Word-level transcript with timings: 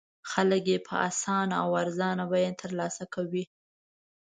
خلک 0.31 0.63
یې 0.71 0.77
په 0.87 0.95
اسانه 1.09 1.55
او 1.63 1.69
ارزانه 1.83 2.23
بیه 2.31 2.51
تر 2.61 2.71
لاسه 2.79 3.03
کوي. 3.13 3.43